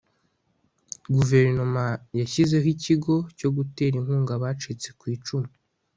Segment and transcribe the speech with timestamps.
[1.15, 1.83] guverinoma
[2.19, 5.49] yashyizeho ikigo cyo gutera inkunga abacitse ku icumu